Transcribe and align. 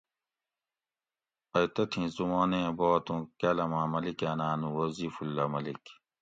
ائی 1.55 1.67
تتھی 1.75 2.03
زُمانیں 2.15 2.69
بات 2.77 3.05
اُوں 3.11 3.21
کالاۤماۤں 3.39 3.87
ملیکاۤناۤن 3.93 4.61
وظیف 4.77 5.13
اللّہ 5.23 5.45
ملیک 5.53 5.83